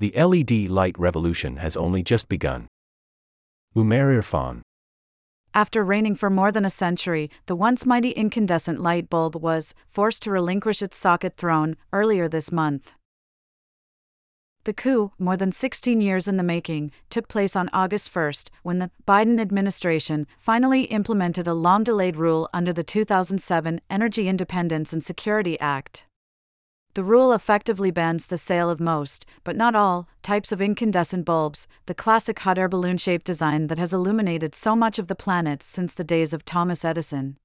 [0.00, 2.68] The LED light revolution has only just begun.
[3.76, 4.62] Umair Irfan.
[5.52, 10.22] After reigning for more than a century, the once mighty incandescent light bulb was forced
[10.22, 12.92] to relinquish its socket throne earlier this month.
[14.64, 18.32] The coup, more than 16 years in the making, took place on August 1
[18.62, 24.94] when the Biden administration finally implemented a long delayed rule under the 2007 Energy Independence
[24.94, 26.06] and Security Act.
[26.94, 31.68] The rule effectively bans the sale of most, but not all, types of incandescent bulbs,
[31.86, 35.62] the classic hot air balloon shaped design that has illuminated so much of the planet
[35.62, 37.36] since the days of Thomas Edison.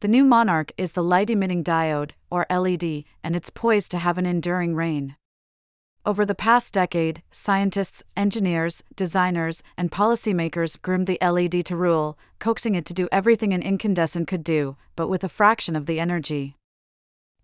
[0.00, 4.16] The new monarch is the light emitting diode, or LED, and it's poised to have
[4.16, 5.16] an enduring reign.
[6.06, 12.74] Over the past decade, scientists, engineers, designers, and policymakers groomed the LED to rule, coaxing
[12.74, 16.56] it to do everything an incandescent could do, but with a fraction of the energy.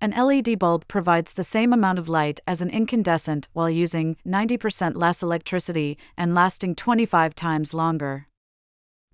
[0.02, 4.96] An LED bulb provides the same amount of light as an incandescent while using 90%
[4.96, 8.26] less electricity and lasting 25 times longer.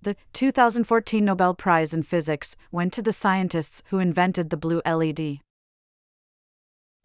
[0.03, 5.41] The 2014 Nobel Prize in Physics went to the scientists who invented the blue LED.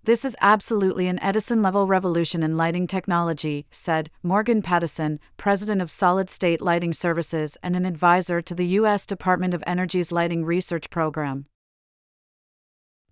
[0.04, 5.90] This is absolutely an Edison level revolution in lighting technology, said Morgan Pattison, president of
[5.90, 9.08] Solid State Lighting Services and an advisor to the U.S.
[9.08, 11.48] Department of Energy's Lighting Research Program.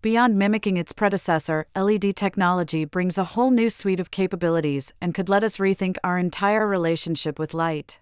[0.01, 5.27] Beyond mimicking its predecessor, LED technology brings a whole new suite of capabilities and could
[5.27, 7.99] let us rethink our entire relationship with light.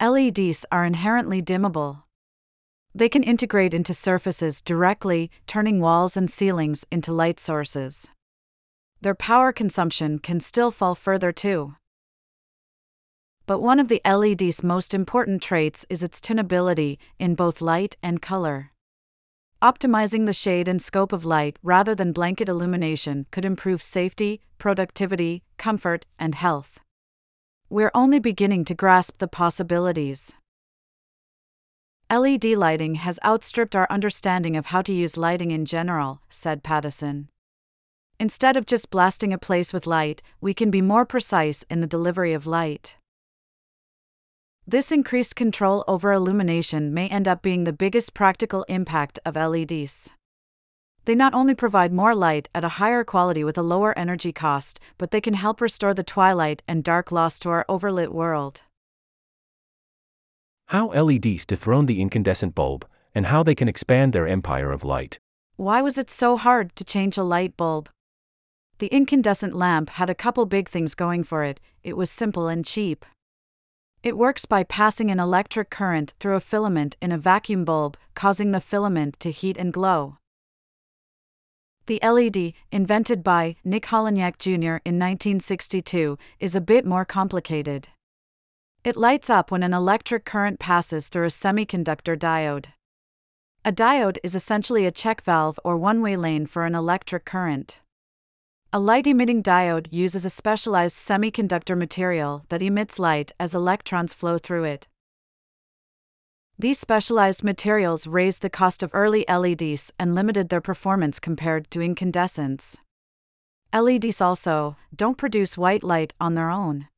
[0.00, 2.02] LEDs are inherently dimmable.
[2.92, 8.08] They can integrate into surfaces directly, turning walls and ceilings into light sources.
[9.00, 11.76] Their power consumption can still fall further too.
[13.46, 18.20] But one of the LED's most important traits is its tunability in both light and
[18.20, 18.72] color.
[19.62, 25.44] Optimizing the shade and scope of light rather than blanket illumination could improve safety, productivity,
[25.56, 26.78] comfort, and health.
[27.70, 30.34] We're only beginning to grasp the possibilities.
[32.10, 37.28] LED lighting has outstripped our understanding of how to use lighting in general, said Pattison.
[38.20, 41.86] Instead of just blasting a place with light, we can be more precise in the
[41.86, 42.98] delivery of light.
[44.68, 50.10] This increased control over illumination may end up being the biggest practical impact of LEDs.
[51.04, 54.80] They not only provide more light at a higher quality with a lower energy cost,
[54.98, 58.62] but they can help restore the twilight and dark lost to our overlit world.
[60.66, 62.84] How LEDs dethrone the incandescent bulb,
[63.14, 65.20] and how they can expand their empire of light.
[65.54, 67.88] Why was it so hard to change a light bulb?
[68.78, 72.64] The incandescent lamp had a couple big things going for it it was simple and
[72.64, 73.04] cheap.
[74.06, 78.52] It works by passing an electric current through a filament in a vacuum bulb, causing
[78.52, 80.18] the filament to heat and glow.
[81.86, 84.78] The LED, invented by Nick Holonyak Jr.
[84.86, 87.88] in 1962, is a bit more complicated.
[88.84, 92.66] It lights up when an electric current passes through a semiconductor diode.
[93.64, 97.80] A diode is essentially a check valve or one way lane for an electric current.
[98.72, 104.38] A light emitting diode uses a specialized semiconductor material that emits light as electrons flow
[104.38, 104.88] through it.
[106.58, 111.80] These specialized materials raised the cost of early LEDs and limited their performance compared to
[111.80, 112.78] incandescents.
[113.74, 116.88] LEDs also don't produce white light on their own.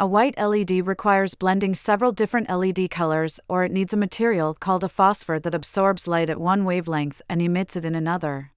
[0.00, 4.84] A white LED requires blending several different LED colors, or it needs a material called
[4.84, 8.52] a phosphor that absorbs light at one wavelength and emits it in another.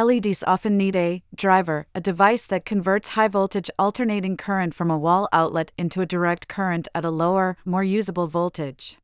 [0.00, 4.98] LEDs often need a driver, a device that converts high voltage alternating current from a
[4.98, 8.96] wall outlet into a direct current at a lower, more usable voltage.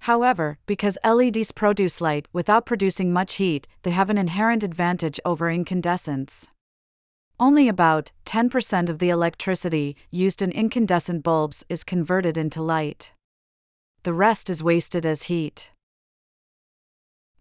[0.00, 5.48] However, because LEDs produce light without producing much heat, they have an inherent advantage over
[5.48, 6.48] incandescents.
[7.40, 13.12] Only about 10% of the electricity used in incandescent bulbs is converted into light.
[14.02, 15.71] The rest is wasted as heat.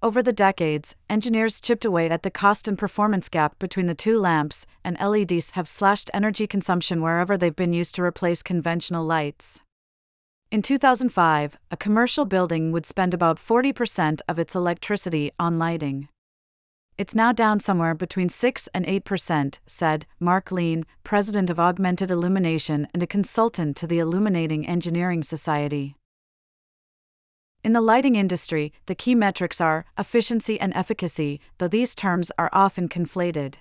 [0.04, 4.20] Over the decades, engineers chipped away at the cost and performance gap between the two
[4.20, 9.62] lamps, and LEDs have slashed energy consumption wherever they've been used to replace conventional lights.
[10.50, 16.10] In 2005, a commercial building would spend about 40% of its electricity on lighting.
[16.98, 22.88] It's now down somewhere between 6 and 8%, said Mark Lien, president of Augmented Illumination
[22.92, 25.96] and a consultant to the Illuminating Engineering Society.
[27.64, 32.50] In the lighting industry, the key metrics are efficiency and efficacy, though these terms are
[32.52, 33.56] often conflated.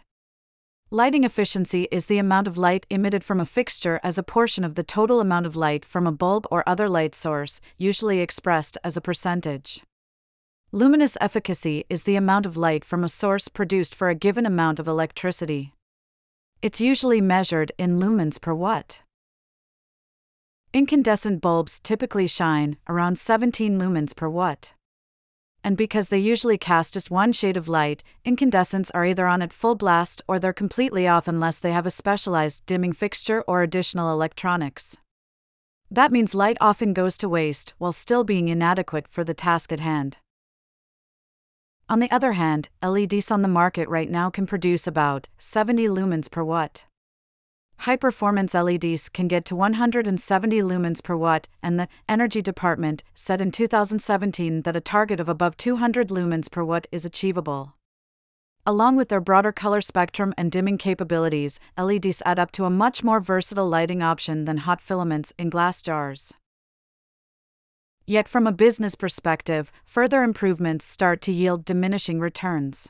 [0.90, 4.74] Lighting efficiency is the amount of light emitted from a fixture as a portion of
[4.74, 8.96] the total amount of light from a bulb or other light source, usually expressed as
[8.96, 9.82] a percentage.
[10.72, 14.78] Luminous efficacy is the amount of light from a source produced for a given amount
[14.78, 15.74] of electricity.
[16.62, 19.02] It's usually measured in lumens per watt.
[20.72, 24.72] Incandescent bulbs typically shine around 17 lumens per watt.
[25.64, 29.52] And because they usually cast just one shade of light, incandescents are either on at
[29.52, 34.12] full blast or they're completely off unless they have a specialized dimming fixture or additional
[34.12, 34.96] electronics.
[35.90, 39.80] That means light often goes to waste while still being inadequate for the task at
[39.80, 40.18] hand.
[41.88, 46.30] On the other hand, LEDs on the market right now can produce about 70 lumens
[46.30, 46.84] per watt.
[47.84, 53.40] High performance LEDs can get to 170 lumens per watt, and the Energy Department said
[53.40, 57.76] in 2017 that a target of above 200 lumens per watt is achievable.
[58.66, 63.02] Along with their broader color spectrum and dimming capabilities, LEDs add up to a much
[63.02, 66.34] more versatile lighting option than hot filaments in glass jars.
[68.04, 72.88] Yet, from a business perspective, further improvements start to yield diminishing returns.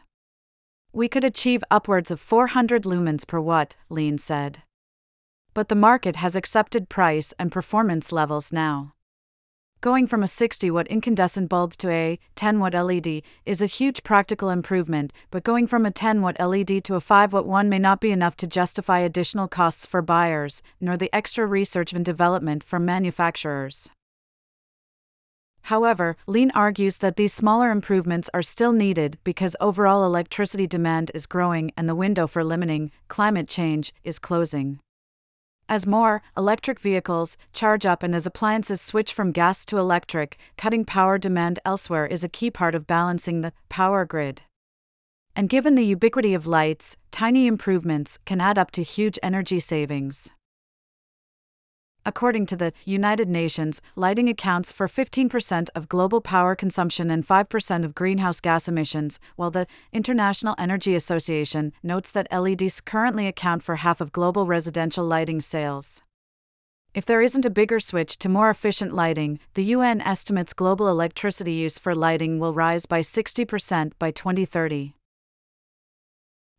[0.93, 4.65] We could achieve upwards of 400 lumens per watt, Lien said.
[5.53, 8.95] But the market has accepted price and performance levels now.
[9.81, 14.03] Going from a 60 watt incandescent bulb to a 10 watt LED is a huge
[14.03, 17.79] practical improvement, but going from a 10 watt LED to a 5 watt one may
[17.79, 22.63] not be enough to justify additional costs for buyers, nor the extra research and development
[22.63, 23.89] for manufacturers.
[25.63, 31.25] However, Lien argues that these smaller improvements are still needed because overall electricity demand is
[31.25, 34.79] growing and the window for limiting climate change is closing.
[35.71, 40.85] As more electric vehicles charge up and as appliances switch from gas to electric, cutting
[40.85, 44.43] power demand elsewhere is a key part of balancing the power grid.
[45.37, 50.29] And given the ubiquity of lights, tiny improvements can add up to huge energy savings.
[52.07, 57.85] According to the United Nations, lighting accounts for 15% of global power consumption and 5%
[57.85, 63.77] of greenhouse gas emissions, while the International Energy Association notes that LEDs currently account for
[63.77, 66.03] half of global residential lighting sales.
[66.93, 71.53] If there isn't a bigger switch to more efficient lighting, the UN estimates global electricity
[71.53, 74.95] use for lighting will rise by 60% by 2030.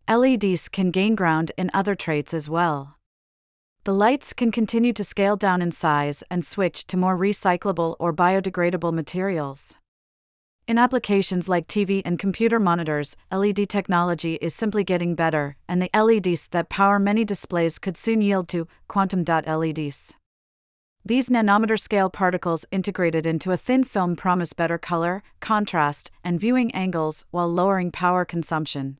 [0.08, 2.98] LEDs can gain ground in other traits as well.
[3.84, 8.14] The lights can continue to scale down in size and switch to more recyclable or
[8.14, 9.76] biodegradable materials.
[10.68, 15.90] In applications like TV and computer monitors, LED technology is simply getting better, and the
[16.00, 20.14] LEDs that power many displays could soon yield to quantum dot LEDs.
[21.04, 26.70] These nanometer scale particles integrated into a thin film promise better color, contrast, and viewing
[26.76, 29.00] angles while lowering power consumption.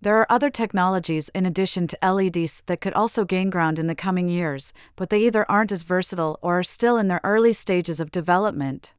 [0.00, 3.94] There are other technologies in addition to LEDs that could also gain ground in the
[3.94, 7.98] coming years, but they either aren't as versatile or are still in their early stages
[7.98, 8.92] of development.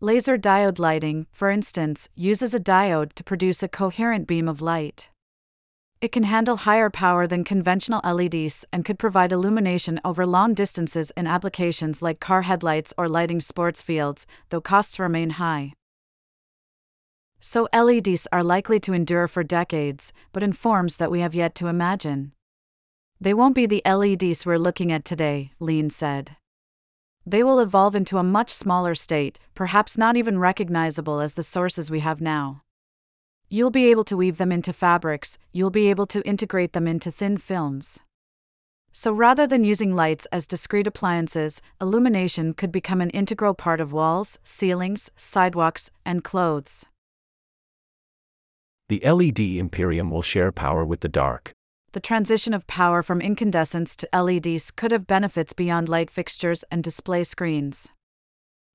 [0.00, 5.10] Laser diode lighting, for instance, uses a diode to produce a coherent beam of light.
[6.00, 11.12] It can handle higher power than conventional LEDs and could provide illumination over long distances
[11.16, 15.72] in applications like car headlights or lighting sports fields, though costs remain high.
[17.44, 21.56] So LEDs are likely to endure for decades, but in forms that we have yet
[21.56, 22.30] to imagine.
[23.20, 26.36] They won't be the LEDs we're looking at today, Lien said.
[27.26, 31.90] They will evolve into a much smaller state, perhaps not even recognizable as the sources
[31.90, 32.62] we have now.
[33.48, 37.10] You'll be able to weave them into fabrics, you'll be able to integrate them into
[37.10, 37.98] thin films.
[38.92, 43.92] So rather than using lights as discrete appliances, illumination could become an integral part of
[43.92, 46.86] walls, ceilings, sidewalks, and clothes.
[48.92, 51.54] The LED Imperium will share power with the dark.
[51.92, 56.84] The transition of power from incandescents to LEDs could have benefits beyond light fixtures and
[56.84, 57.88] display screens.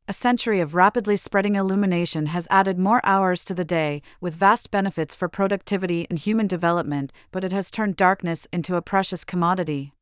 [0.08, 4.72] A century of rapidly spreading illumination has added more hours to the day, with vast
[4.72, 9.94] benefits for productivity and human development, but it has turned darkness into a precious commodity.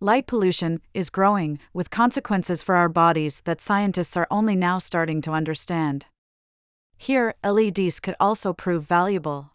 [0.00, 5.20] Light pollution is growing, with consequences for our bodies that scientists are only now starting
[5.20, 6.06] to understand.
[6.96, 9.52] Here, LEDs could also prove valuable.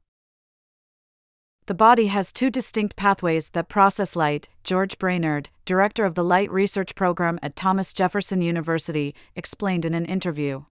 [1.67, 6.51] The body has two distinct pathways that process light, George Brainard, director of the Light
[6.51, 10.65] Research Program at Thomas Jefferson University, explained in an interview.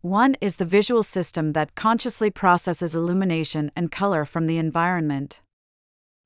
[0.00, 5.40] One is the visual system that consciously processes illumination and color from the environment.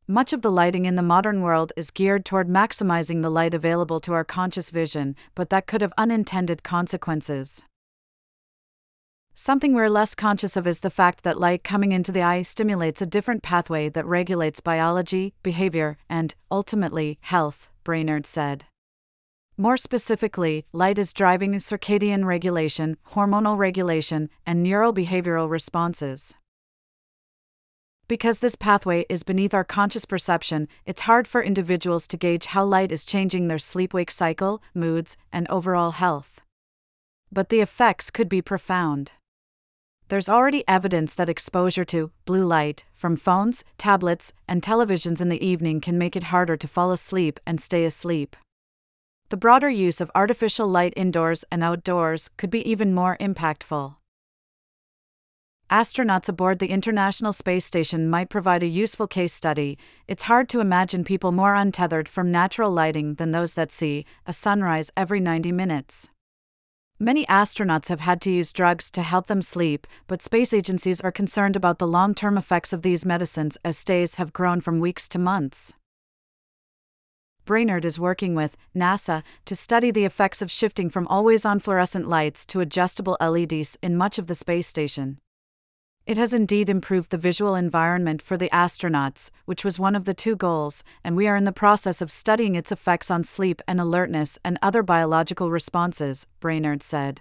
[0.06, 4.00] Much of the lighting in the modern world is geared toward maximizing the light available
[4.00, 7.62] to our conscious vision, but that could have unintended consequences.
[9.34, 13.00] Something we're less conscious of is the fact that light coming into the eye stimulates
[13.00, 18.66] a different pathway that regulates biology, behavior, and, ultimately, health, Brainard said.
[19.56, 26.34] More specifically, light is driving circadian regulation, hormonal regulation, and neurobehavioral responses.
[28.08, 32.64] Because this pathway is beneath our conscious perception, it's hard for individuals to gauge how
[32.64, 36.42] light is changing their sleep wake cycle, moods, and overall health.
[37.30, 39.12] But the effects could be profound.
[40.12, 45.42] There's already evidence that exposure to blue light from phones, tablets, and televisions in the
[45.42, 48.36] evening can make it harder to fall asleep and stay asleep.
[49.30, 53.94] The broader use of artificial light indoors and outdoors could be even more impactful.
[55.70, 59.78] Astronauts aboard the International Space Station might provide a useful case study.
[60.06, 64.34] It's hard to imagine people more untethered from natural lighting than those that see a
[64.34, 66.10] sunrise every 90 minutes.
[67.02, 71.10] Many astronauts have had to use drugs to help them sleep, but space agencies are
[71.10, 75.08] concerned about the long term effects of these medicines as stays have grown from weeks
[75.08, 75.74] to months.
[77.44, 82.08] Brainard is working with NASA to study the effects of shifting from always on fluorescent
[82.08, 85.18] lights to adjustable LEDs in much of the space station.
[86.04, 90.14] It has indeed improved the visual environment for the astronauts, which was one of the
[90.14, 93.80] two goals, and we are in the process of studying its effects on sleep and
[93.80, 97.20] alertness and other biological responses, Brainard said.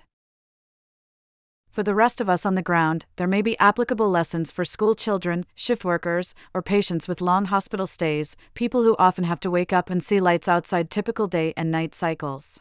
[1.70, 4.96] For the rest of us on the ground, there may be applicable lessons for school
[4.96, 9.72] children, shift workers, or patients with long hospital stays, people who often have to wake
[9.72, 12.60] up and see lights outside typical day and night cycles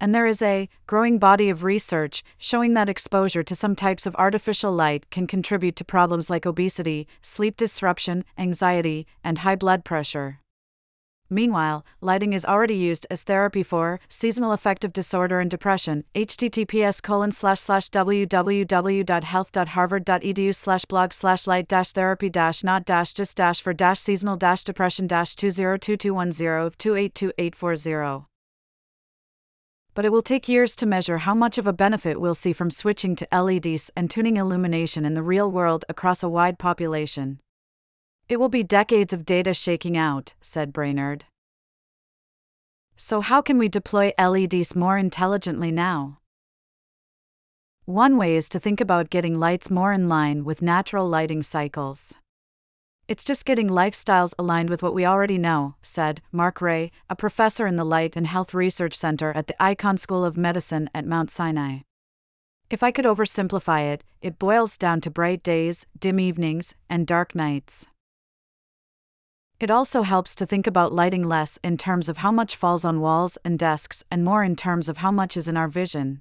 [0.00, 4.14] and there is a growing body of research showing that exposure to some types of
[4.16, 10.40] artificial light can contribute to problems like obesity, sleep disruption, anxiety, and high blood pressure.
[11.30, 16.04] Meanwhile, lighting is already used as therapy for seasonal affective disorder and depression.
[16.14, 17.02] https
[17.90, 20.54] www.health.harvard.edu
[20.88, 21.12] blog
[21.46, 22.30] light therapy
[22.64, 23.14] not just
[23.60, 28.37] for seasonal depression dash 202210 282840
[29.98, 32.70] but it will take years to measure how much of a benefit we'll see from
[32.70, 37.40] switching to LEDs and tuning illumination in the real world across a wide population.
[38.28, 41.24] It will be decades of data shaking out, said Brainard.
[42.94, 46.20] So, how can we deploy LEDs more intelligently now?
[47.84, 52.14] One way is to think about getting lights more in line with natural lighting cycles.
[53.08, 57.66] It's just getting lifestyles aligned with what we already know, said Mark Rea, a professor
[57.66, 61.30] in the Light and Health Research Center at the Icahn School of Medicine at Mount
[61.30, 61.78] Sinai.
[62.68, 67.34] If I could oversimplify it, it boils down to bright days, dim evenings, and dark
[67.34, 67.86] nights.
[69.58, 73.00] It also helps to think about lighting less in terms of how much falls on
[73.00, 76.20] walls and desks and more in terms of how much is in our vision.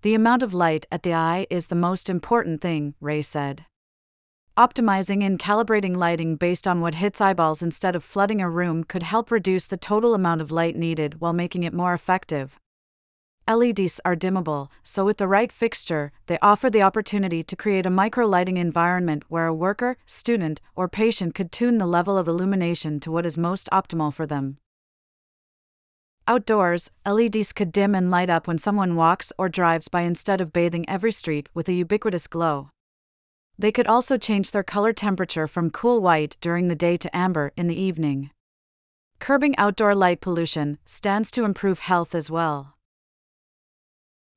[0.00, 3.66] The amount of light at the eye is the most important thing, Rea said.
[4.56, 9.04] Optimizing and calibrating lighting based on what hits eyeballs instead of flooding a room could
[9.04, 12.58] help reduce the total amount of light needed while making it more effective.
[13.48, 17.90] LEDs are dimmable, so with the right fixture, they offer the opportunity to create a
[17.90, 23.00] micro lighting environment where a worker, student, or patient could tune the level of illumination
[23.00, 24.58] to what is most optimal for them.
[26.28, 30.52] Outdoors, LEDs could dim and light up when someone walks or drives by instead of
[30.52, 32.70] bathing every street with a ubiquitous glow.
[33.60, 37.52] They could also change their color temperature from cool white during the day to amber
[37.58, 38.30] in the evening.
[39.18, 42.78] Curbing outdoor light pollution stands to improve health as well.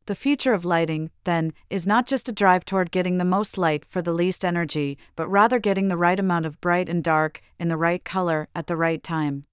[0.07, 3.85] The future of lighting, then, is not just a drive toward getting the most light
[3.85, 7.69] for the least energy, but rather getting the right amount of bright and dark, in
[7.69, 9.45] the right color, at the right time.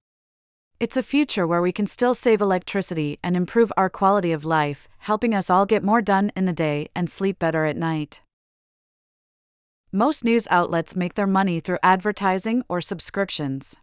[0.81, 4.89] It's a future where we can still save electricity and improve our quality of life,
[4.97, 8.21] helping us all get more done in the day and sleep better at night.
[9.93, 13.75] Most news outlets make their money through advertising or subscriptions.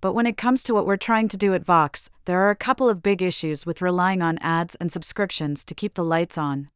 [0.00, 2.56] But when it comes to what we're trying to do at Vox, there are a
[2.56, 6.70] couple of big issues with relying on ads and subscriptions to keep the lights on.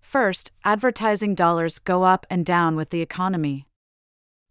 [0.00, 3.66] First, advertising dollars go up and down with the economy.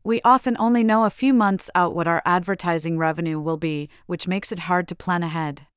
[0.03, 4.27] We often only know a few months out what our advertising revenue will be, which
[4.27, 5.67] makes it hard to plan ahead.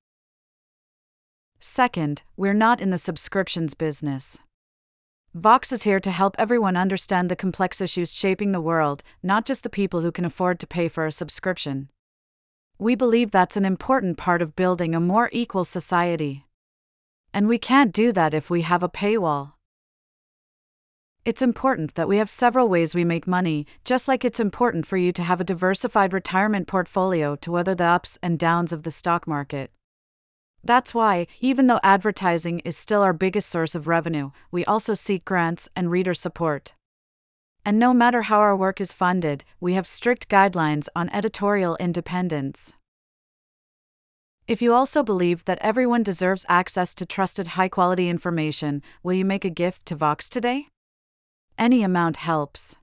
[1.61, 4.41] Second, we're not in the subscriptions business.
[5.35, 9.63] Vox is here to help everyone understand the complex issues shaping the world, not just
[9.63, 11.91] the people who can afford to pay for a subscription.
[12.79, 16.47] We believe that's an important part of building a more equal society.
[17.35, 19.53] And we can't do that if we have a paywall.
[21.27, 24.97] It's important that we have several ways we make money, just like it's important for
[24.97, 28.91] you to have a diversified retirement portfolio to weather the ups and downs of the
[28.91, 29.71] stock market.
[30.69, 35.25] That's why, even though advertising is still our biggest source of revenue, we also seek
[35.25, 36.75] grants and reader support.
[37.65, 42.75] And no matter how our work is funded, we have strict guidelines on editorial independence.
[44.47, 49.25] If you also believe that everyone deserves access to trusted high quality information, will you
[49.25, 50.69] make a gift to Vox today?
[51.57, 52.77] Any amount helps.